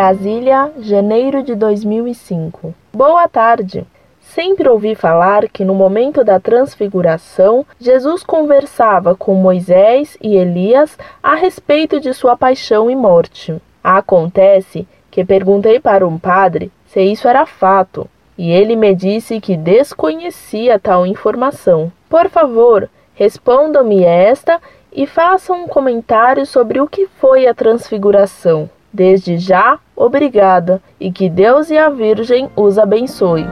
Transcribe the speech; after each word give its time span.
Brasília, 0.00 0.72
janeiro 0.78 1.42
de 1.42 1.54
2005. 1.54 2.74
Boa 2.90 3.28
tarde. 3.28 3.86
Sempre 4.18 4.66
ouvi 4.66 4.94
falar 4.94 5.46
que 5.46 5.62
no 5.62 5.74
momento 5.74 6.24
da 6.24 6.40
transfiguração, 6.40 7.66
Jesus 7.78 8.22
conversava 8.22 9.14
com 9.14 9.34
Moisés 9.34 10.16
e 10.18 10.36
Elias 10.36 10.96
a 11.22 11.34
respeito 11.34 12.00
de 12.00 12.14
sua 12.14 12.34
paixão 12.34 12.90
e 12.90 12.96
morte. 12.96 13.60
Acontece 13.84 14.88
que 15.10 15.22
perguntei 15.22 15.78
para 15.78 16.08
um 16.08 16.18
padre 16.18 16.72
se 16.86 17.02
isso 17.02 17.28
era 17.28 17.44
fato, 17.44 18.08
e 18.38 18.50
ele 18.50 18.76
me 18.76 18.94
disse 18.94 19.38
que 19.38 19.54
desconhecia 19.54 20.78
tal 20.78 21.06
informação. 21.06 21.92
Por 22.08 22.30
favor, 22.30 22.88
respondam-me 23.12 24.02
esta 24.02 24.62
e 24.90 25.06
façam 25.06 25.64
um 25.64 25.68
comentário 25.68 26.46
sobre 26.46 26.80
o 26.80 26.88
que 26.88 27.06
foi 27.06 27.46
a 27.46 27.52
transfiguração. 27.52 28.70
Desde 28.92 29.38
já, 29.38 29.78
obrigada 29.94 30.82
e 30.98 31.12
que 31.12 31.28
Deus 31.30 31.70
e 31.70 31.78
a 31.78 31.88
Virgem 31.88 32.48
os 32.56 32.78
abençoe. 32.78 33.46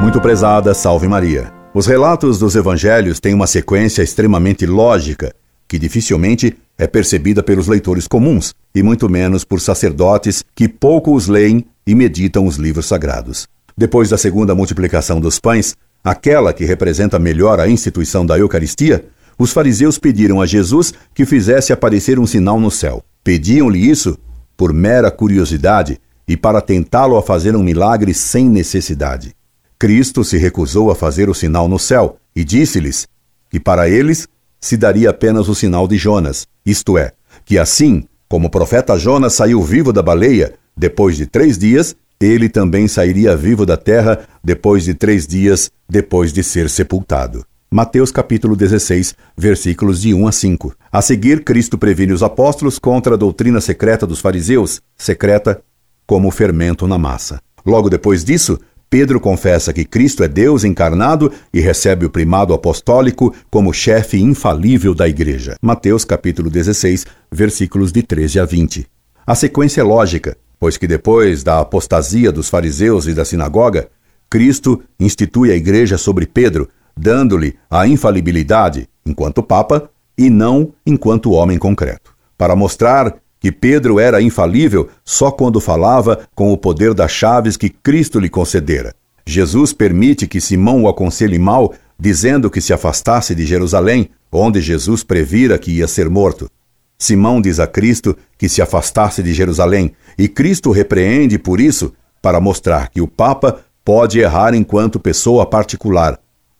Muito 0.00 0.20
prezada, 0.20 0.74
salve 0.74 1.06
Maria. 1.06 1.52
Os 1.74 1.86
relatos 1.86 2.38
dos 2.38 2.56
evangelhos 2.56 3.20
têm 3.20 3.34
uma 3.34 3.46
sequência 3.46 4.02
extremamente 4.02 4.64
lógica, 4.66 5.32
que 5.68 5.78
dificilmente 5.78 6.56
é 6.78 6.86
percebida 6.86 7.42
pelos 7.42 7.66
leitores 7.66 8.08
comuns, 8.08 8.54
e 8.74 8.82
muito 8.82 9.08
menos 9.08 9.44
por 9.44 9.60
sacerdotes 9.60 10.44
que 10.54 10.66
pouco 10.68 11.14
os 11.14 11.28
leem 11.28 11.66
e 11.86 11.94
meditam 11.94 12.46
os 12.46 12.56
livros 12.56 12.86
sagrados. 12.86 13.46
Depois 13.76 14.08
da 14.08 14.16
segunda 14.16 14.54
multiplicação 14.54 15.20
dos 15.20 15.38
pães, 15.38 15.76
aquela 16.02 16.52
que 16.52 16.64
representa 16.64 17.18
melhor 17.18 17.60
a 17.60 17.68
instituição 17.68 18.24
da 18.24 18.38
Eucaristia, 18.38 19.04
os 19.38 19.52
fariseus 19.52 19.98
pediram 19.98 20.40
a 20.40 20.46
Jesus 20.46 20.92
que 21.14 21.24
fizesse 21.24 21.72
aparecer 21.72 22.18
um 22.18 22.26
sinal 22.26 22.58
no 22.58 22.70
céu. 22.70 23.02
Pediam-lhe 23.22 23.88
isso 23.88 24.18
por 24.56 24.72
mera 24.72 25.10
curiosidade 25.10 26.00
e 26.26 26.36
para 26.36 26.60
tentá-lo 26.60 27.16
a 27.16 27.22
fazer 27.22 27.54
um 27.54 27.62
milagre 27.62 28.12
sem 28.12 28.48
necessidade. 28.48 29.34
Cristo 29.78 30.24
se 30.24 30.36
recusou 30.36 30.90
a 30.90 30.94
fazer 30.94 31.30
o 31.30 31.34
sinal 31.34 31.68
no 31.68 31.78
céu 31.78 32.18
e 32.34 32.44
disse-lhes 32.44 33.06
que 33.48 33.60
para 33.60 33.88
eles 33.88 34.26
se 34.60 34.76
daria 34.76 35.10
apenas 35.10 35.48
o 35.48 35.54
sinal 35.54 35.86
de 35.86 35.96
Jonas, 35.96 36.46
isto 36.66 36.98
é, 36.98 37.12
que 37.44 37.58
assim 37.58 38.04
como 38.28 38.48
o 38.48 38.50
profeta 38.50 38.98
Jonas 38.98 39.34
saiu 39.34 39.62
vivo 39.62 39.92
da 39.92 40.02
baleia 40.02 40.54
depois 40.76 41.16
de 41.16 41.26
três 41.26 41.56
dias, 41.56 41.96
ele 42.20 42.48
também 42.48 42.88
sairia 42.88 43.36
vivo 43.36 43.64
da 43.64 43.76
terra 43.76 44.20
depois 44.42 44.84
de 44.84 44.94
três 44.94 45.26
dias 45.26 45.70
depois 45.88 46.32
de 46.32 46.42
ser 46.42 46.68
sepultado. 46.68 47.44
Mateus 47.70 48.10
capítulo 48.10 48.56
16, 48.56 49.14
versículos 49.36 50.00
de 50.00 50.14
1 50.14 50.26
a 50.26 50.32
5. 50.32 50.74
A 50.90 51.02
seguir, 51.02 51.44
Cristo 51.44 51.76
previne 51.76 52.14
os 52.14 52.22
apóstolos 52.22 52.78
contra 52.78 53.12
a 53.12 53.18
doutrina 53.18 53.60
secreta 53.60 54.06
dos 54.06 54.20
fariseus, 54.20 54.80
secreta 54.96 55.60
como 56.06 56.28
o 56.28 56.30
fermento 56.30 56.88
na 56.88 56.96
massa. 56.96 57.42
Logo 57.66 57.90
depois 57.90 58.24
disso, 58.24 58.58
Pedro 58.88 59.20
confessa 59.20 59.70
que 59.74 59.84
Cristo 59.84 60.24
é 60.24 60.28
Deus 60.28 60.64
encarnado 60.64 61.30
e 61.52 61.60
recebe 61.60 62.06
o 62.06 62.10
primado 62.10 62.54
apostólico 62.54 63.34
como 63.50 63.74
chefe 63.74 64.16
infalível 64.18 64.94
da 64.94 65.06
igreja. 65.06 65.56
Mateus 65.60 66.06
capítulo 66.06 66.48
16, 66.48 67.04
versículos 67.30 67.92
de 67.92 68.02
13 68.02 68.40
a 68.40 68.46
20. 68.46 68.86
A 69.26 69.34
sequência 69.34 69.82
é 69.82 69.84
lógica, 69.84 70.38
pois 70.58 70.78
que 70.78 70.86
depois 70.86 71.42
da 71.42 71.60
apostasia 71.60 72.32
dos 72.32 72.48
fariseus 72.48 73.06
e 73.06 73.12
da 73.12 73.26
sinagoga, 73.26 73.90
Cristo 74.30 74.82
institui 74.98 75.50
a 75.50 75.54
igreja 75.54 75.98
sobre 75.98 76.26
Pedro, 76.26 76.66
dando-lhe 76.98 77.54
a 77.70 77.86
infalibilidade 77.86 78.88
enquanto 79.06 79.42
papa 79.42 79.88
e 80.16 80.28
não 80.28 80.72
enquanto 80.84 81.32
homem 81.32 81.56
concreto. 81.58 82.12
Para 82.36 82.56
mostrar 82.56 83.16
que 83.40 83.52
Pedro 83.52 84.00
era 84.00 84.20
infalível 84.20 84.88
só 85.04 85.30
quando 85.30 85.60
falava 85.60 86.28
com 86.34 86.52
o 86.52 86.58
poder 86.58 86.92
das 86.92 87.12
chaves 87.12 87.56
que 87.56 87.70
Cristo 87.70 88.18
lhe 88.18 88.28
concedera. 88.28 88.94
Jesus 89.24 89.72
permite 89.72 90.26
que 90.26 90.40
Simão 90.40 90.82
o 90.82 90.88
aconselhe 90.88 91.38
mal, 91.38 91.72
dizendo 91.98 92.50
que 92.50 92.60
se 92.60 92.72
afastasse 92.72 93.34
de 93.34 93.46
Jerusalém, 93.46 94.10
onde 94.32 94.60
Jesus 94.60 95.04
previra 95.04 95.58
que 95.58 95.70
ia 95.70 95.86
ser 95.86 96.08
morto. 96.08 96.50
Simão 96.98 97.40
diz 97.40 97.60
a 97.60 97.66
Cristo 97.66 98.16
que 98.36 98.48
se 98.48 98.60
afastasse 98.60 99.22
de 99.22 99.32
Jerusalém, 99.32 99.92
e 100.18 100.26
Cristo 100.26 100.72
repreende 100.72 101.38
por 101.38 101.60
isso, 101.60 101.92
para 102.20 102.40
mostrar 102.40 102.88
que 102.88 103.00
o 103.00 103.06
Papa 103.06 103.60
pode 103.84 104.18
errar 104.18 104.52
enquanto 104.52 104.98
pessoa 104.98 105.46
particular, 105.46 106.18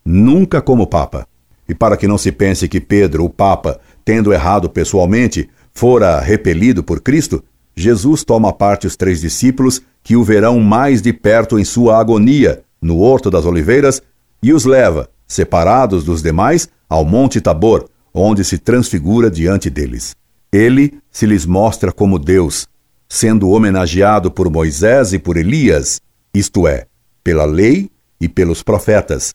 nunca 0.08 0.62
como 0.62 0.86
Papa. 0.86 1.28
E 1.68 1.74
para 1.74 1.94
que 1.94 2.08
não 2.08 2.16
se 2.16 2.32
pense 2.32 2.66
que 2.66 2.80
Pedro, 2.80 3.26
o 3.26 3.28
Papa, 3.28 3.78
tendo 4.02 4.32
errado 4.32 4.70
pessoalmente, 4.70 5.50
fora 5.74 6.18
repelido 6.18 6.82
por 6.82 7.00
Cristo, 7.02 7.44
Jesus 7.76 8.24
toma 8.24 8.50
parte 8.50 8.86
os 8.86 8.96
três 8.96 9.20
discípulos 9.20 9.82
que 10.02 10.16
o 10.16 10.24
verão 10.24 10.58
mais 10.60 11.02
de 11.02 11.12
perto 11.12 11.58
em 11.58 11.64
sua 11.64 11.98
agonia, 12.00 12.62
no 12.80 12.98
Horto 12.98 13.30
das 13.30 13.44
Oliveiras, 13.44 14.00
e 14.42 14.50
os 14.50 14.64
leva, 14.64 15.10
separados 15.26 16.04
dos 16.04 16.22
demais, 16.22 16.70
ao 16.88 17.04
Monte 17.04 17.38
Tabor, 17.38 17.86
onde 18.14 18.42
se 18.44 18.56
transfigura 18.56 19.30
diante 19.30 19.68
deles. 19.68 20.16
Ele 20.50 20.98
se 21.10 21.26
lhes 21.26 21.44
mostra 21.44 21.92
como 21.92 22.18
Deus, 22.18 22.66
sendo 23.06 23.50
homenageado 23.50 24.30
por 24.30 24.50
Moisés 24.50 25.12
e 25.12 25.18
por 25.18 25.36
Elias, 25.36 26.00
isto 26.32 26.66
é, 26.66 26.86
pela 27.22 27.44
lei 27.44 27.90
e 28.18 28.26
pelos 28.26 28.62
profetas, 28.62 29.34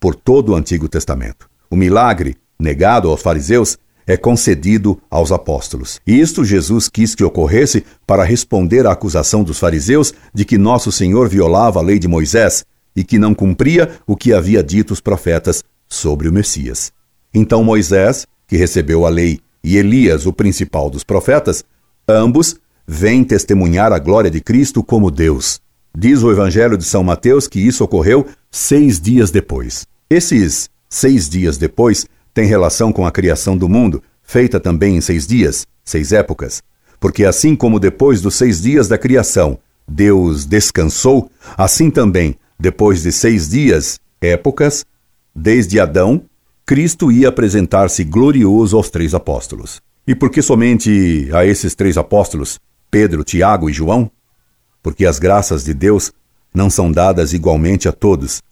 por 0.00 0.14
todo 0.14 0.52
o 0.52 0.56
Antigo 0.56 0.88
Testamento. 0.88 1.48
O 1.70 1.76
milagre, 1.76 2.36
negado 2.58 3.10
aos 3.10 3.22
fariseus, 3.22 3.78
é 4.06 4.16
concedido 4.16 5.00
aos 5.08 5.30
apóstolos. 5.30 6.00
E 6.06 6.18
isto 6.18 6.44
Jesus 6.44 6.88
quis 6.88 7.14
que 7.14 7.22
ocorresse 7.22 7.84
para 8.06 8.24
responder 8.24 8.86
à 8.86 8.92
acusação 8.92 9.44
dos 9.44 9.58
fariseus 9.58 10.12
de 10.34 10.44
que 10.44 10.58
nosso 10.58 10.90
Senhor 10.90 11.28
violava 11.28 11.78
a 11.78 11.82
lei 11.82 11.98
de 11.98 12.08
Moisés 12.08 12.64
e 12.96 13.04
que 13.04 13.18
não 13.18 13.34
cumpria 13.34 13.90
o 14.06 14.16
que 14.16 14.32
havia 14.32 14.64
dito 14.64 14.92
os 14.92 15.00
profetas 15.00 15.62
sobre 15.86 16.28
o 16.28 16.32
Messias. 16.32 16.92
Então 17.32 17.62
Moisés, 17.62 18.26
que 18.48 18.56
recebeu 18.56 19.06
a 19.06 19.08
lei, 19.08 19.38
e 19.62 19.76
Elias, 19.76 20.26
o 20.26 20.32
principal 20.32 20.90
dos 20.90 21.04
profetas, 21.04 21.62
ambos 22.08 22.56
vêm 22.86 23.22
testemunhar 23.22 23.92
a 23.92 23.98
glória 23.98 24.30
de 24.30 24.40
Cristo 24.40 24.82
como 24.82 25.10
Deus. 25.10 25.60
Diz 25.96 26.22
o 26.22 26.30
Evangelho 26.30 26.76
de 26.76 26.84
São 26.84 27.04
Mateus 27.04 27.46
que 27.46 27.60
isso 27.60 27.84
ocorreu 27.84 28.26
seis 28.50 29.00
dias 29.00 29.30
depois. 29.30 29.86
Esses 30.08 30.68
seis 30.88 31.28
dias 31.28 31.56
depois 31.56 32.06
tem 32.34 32.46
relação 32.46 32.92
com 32.92 33.06
a 33.06 33.12
criação 33.12 33.56
do 33.56 33.68
mundo, 33.68 34.02
feita 34.22 34.58
também 34.58 34.96
em 34.96 35.00
seis 35.00 35.26
dias, 35.26 35.66
seis 35.84 36.12
épocas. 36.12 36.62
Porque 36.98 37.24
assim 37.24 37.54
como 37.54 37.80
depois 37.80 38.20
dos 38.20 38.34
seis 38.34 38.60
dias 38.60 38.88
da 38.88 38.98
criação, 38.98 39.58
Deus 39.86 40.44
descansou, 40.44 41.30
assim 41.56 41.90
também, 41.90 42.36
depois 42.58 43.02
de 43.02 43.10
seis 43.10 43.48
dias, 43.48 43.98
épocas, 44.20 44.84
desde 45.34 45.80
Adão, 45.80 46.24
Cristo 46.66 47.10
ia 47.10 47.28
apresentar-se 47.28 48.04
glorioso 48.04 48.76
aos 48.76 48.90
três 48.90 49.14
apóstolos. 49.14 49.80
E 50.06 50.14
por 50.14 50.30
que 50.30 50.42
somente 50.42 51.28
a 51.32 51.44
esses 51.44 51.74
três 51.74 51.96
apóstolos, 51.96 52.58
Pedro, 52.90 53.24
Tiago 53.24 53.68
e 53.68 53.72
João? 53.72 54.10
Porque 54.82 55.04
as 55.04 55.18
graças 55.18 55.64
de 55.64 55.74
Deus 55.74 56.12
não 56.54 56.68
são 56.68 56.90
dadas 56.90 57.32
igualmente 57.32 57.88
a 57.88 57.92
todos. 57.92 58.42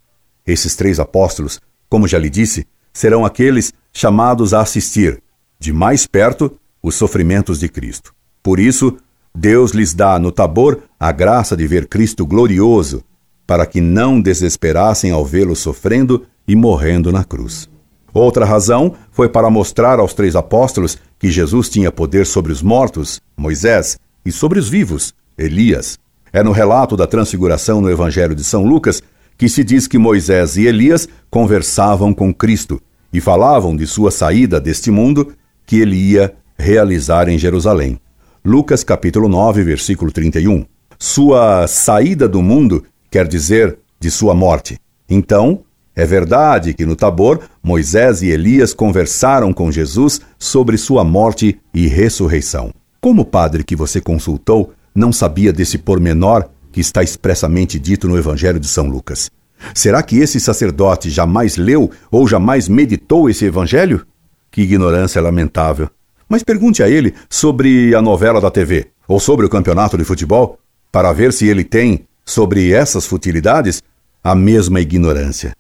Esses 0.47 0.75
três 0.77 0.99
apóstolos, 0.99 1.61
como 1.89 2.09
já 2.09 2.19
lhe 2.19 2.31
disse, 2.31 2.67
serão 2.93 3.25
aqueles 3.25 3.73
chamados 3.93 4.55
a 4.55 4.61
assistir, 4.61 5.23
de 5.59 5.73
mais 5.73 6.07
perto, 6.07 6.59
os 6.83 6.95
sofrimentos 6.95 7.59
de 7.59 7.69
Cristo. 7.69 8.15
Por 8.43 8.59
isso, 8.59 8.97
Deus 9.35 9.73
lhes 9.73 9.95
dá 9.95 10.19
no 10.19 10.33
Tabor 10.33 10.81
a 10.99 11.13
graça 11.13 11.57
de 11.57 11.67
ver 11.67 11.87
Cristo 11.87 12.27
glorioso, 12.27 13.05
para 13.47 13.67
que 13.67 13.81
não 13.81 14.21
desesperassem 14.21 15.11
ao 15.11 15.25
vê-lo 15.25 15.57
sofrendo 15.57 16.27
e 16.47 16.55
morrendo 16.55 17.13
na 17.13 17.25
cruz. 17.25 17.69
Outra 18.13 18.45
razão 18.45 18.95
foi 19.11 19.29
para 19.29 19.51
mostrar 19.51 19.99
aos 19.99 20.15
três 20.15 20.35
apóstolos 20.35 20.99
que 21.19 21.31
Jesus 21.31 21.69
tinha 21.69 21.93
poder 21.93 22.27
sobre 22.27 22.53
os 22.53 22.63
mortos, 22.63 23.21
Moisés, 23.37 23.99
e 24.25 24.33
sobre 24.33 24.59
os 24.59 24.69
vivos, 24.69 25.15
Elias. 25.37 25.99
É 26.33 26.43
no 26.43 26.53
relato 26.53 26.97
da 26.97 27.07
transfiguração 27.07 27.81
no 27.81 27.91
Evangelho 27.91 28.35
de 28.35 28.45
São 28.45 28.65
Lucas 28.65 29.03
que 29.37 29.49
se 29.49 29.63
diz 29.63 29.87
que 29.87 29.99
Moisés 29.99 30.57
e 30.57 30.67
Elias 30.67 31.09
conversavam 31.31 32.13
com 32.13 32.35
Cristo 32.35 32.81
e 33.13 33.21
falavam 33.21 33.77
de 33.77 33.87
sua 33.87 34.11
saída 34.11 34.61
deste 34.61 34.91
mundo 34.91 35.33
que 35.65 35.79
ele 35.79 35.97
ia 35.97 36.35
realizar 36.59 37.29
em 37.29 37.39
Jerusalém. 37.39 37.99
Lucas 38.45 38.83
capítulo 38.83 39.29
9, 39.29 39.63
versículo 39.63 40.11
31. 40.11 40.65
Sua 40.99 41.67
saída 41.69 42.29
do 42.29 42.43
mundo 42.43 42.85
quer 43.11 43.27
dizer 43.29 43.79
de 44.01 44.11
sua 44.11 44.35
morte. 44.35 44.79
Então, 45.09 45.61
é 45.95 46.05
verdade 46.05 46.75
que 46.75 46.87
no 46.87 46.97
Tabor, 46.97 47.41
Moisés 47.63 48.23
e 48.23 48.29
Elias 48.29 48.75
conversaram 48.75 49.53
com 49.53 49.71
Jesus 49.71 50.21
sobre 50.39 50.77
sua 50.77 51.05
morte 51.05 51.59
e 51.73 51.87
ressurreição. 51.87 52.73
Como 53.01 53.25
padre 53.25 53.63
que 53.63 53.77
você 53.77 54.01
consultou 54.01 54.73
não 54.95 55.13
sabia 55.13 55.53
desse 55.53 55.79
pormenor 55.79 56.49
que 56.73 56.81
está 56.81 57.03
expressamente 57.03 57.79
dito 57.79 58.09
no 58.09 58.17
Evangelho 58.17 58.61
de 58.61 58.69
São 58.69 58.87
Lucas? 58.87 59.31
Será 59.75 60.03
que 60.03 60.19
esse 60.19 60.39
sacerdote 60.39 61.11
jamais 61.11 61.57
leu 61.57 61.91
ou 62.11 62.27
jamais 62.27 62.69
meditou 62.69 63.29
esse 63.29 63.45
evangelho? 63.45 64.07
Que 64.51 64.63
ignorância 64.63 65.21
lamentável! 65.21 65.91
Mas 66.29 66.43
pergunte 66.43 66.83
a 66.83 66.89
ele 66.89 67.15
sobre 67.29 67.95
a 67.95 68.03
novela 68.03 68.41
da 68.41 68.51
TV 68.51 68.89
ou 69.07 69.19
sobre 69.19 69.47
o 69.47 69.49
campeonato 69.49 69.97
de 69.97 70.05
futebol, 70.05 70.59
para 70.93 71.13
ver 71.13 71.33
se 71.33 71.47
ele 71.47 71.65
tem, 71.65 72.07
sobre 72.25 72.73
essas 72.73 73.07
futilidades, 73.07 73.83
a 74.23 74.35
mesma 74.35 74.81
ignorância. 74.81 75.55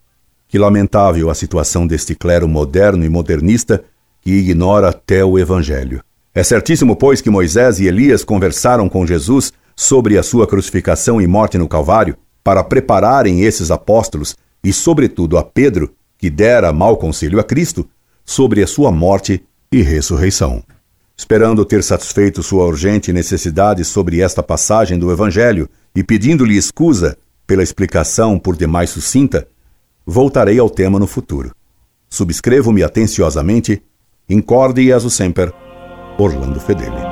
Que 0.46 0.58
lamentável 0.58 1.31
a 1.31 1.34
situação 1.34 1.86
deste 1.86 2.14
clero 2.14 2.46
moderno 2.46 3.04
e 3.04 3.08
modernista 3.08 3.82
que 4.20 4.32
ignora 4.32 4.90
até 4.90 5.24
o 5.24 5.38
Evangelho. 5.38 6.02
É 6.38 6.43
certíssimo, 6.44 6.94
pois, 6.94 7.20
que 7.20 7.29
Moisés 7.29 7.81
e 7.81 7.88
Elias 7.88 8.23
conversaram 8.23 8.88
com 8.88 9.05
Jesus 9.05 9.52
sobre 9.75 10.17
a 10.17 10.23
sua 10.23 10.46
crucificação 10.46 11.20
e 11.20 11.26
morte 11.26 11.58
no 11.58 11.67
Calvário 11.67 12.17
para 12.44 12.62
prepararem 12.62 13.43
esses 13.43 13.73
apóstolos 13.73 14.37
e, 14.62 14.73
sobretudo, 14.73 15.37
a 15.37 15.43
Pedro, 15.43 15.93
que 16.17 16.31
dera 16.31 16.73
mau 16.73 16.96
conselho 16.96 17.40
a 17.40 17.43
Cristo, 17.43 17.88
sobre 18.25 18.62
a 18.62 18.69
sua 18.69 18.93
morte 18.93 19.44
e 19.73 19.82
ressurreição. 19.82 20.62
Esperando 21.17 21.64
ter 21.64 21.82
satisfeito 21.82 22.41
sua 22.41 22.67
urgente 22.67 23.12
necessidade 23.12 23.84
sobre 23.84 24.20
esta 24.20 24.41
passagem 24.41 24.96
do 24.96 25.11
Evangelho 25.11 25.69
e 25.93 26.05
pedindo-lhe 26.05 26.56
escusa 26.56 27.19
pela 27.49 27.64
explicação 27.64 28.38
por 28.38 28.56
demais 28.56 28.91
sucinta, 28.91 29.49
voltarei 30.06 30.61
ao 30.61 30.70
tema 30.70 31.00
no 31.00 31.06
futuro. 31.08 31.50
Subscrevo-me 32.08 32.84
atenciosamente, 32.84 33.82
incorde 34.29 34.82
e 34.82 34.93
aso 34.93 35.11
sempre, 35.11 35.52
Orlando 36.20 36.59
Fedeli. 36.59 37.07